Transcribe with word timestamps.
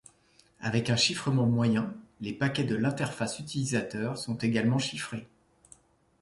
Avec 0.61 0.89
un 0.89 0.95
chiffrement 0.95 1.45
moyen, 1.45 1.93
les 2.21 2.33
paquets 2.33 2.63
de 2.63 2.75
l'Interface 2.75 3.37
Utilisateur 3.37 4.17
sont 4.17 4.35
également 4.37 4.79
chiffrés. 4.79 5.27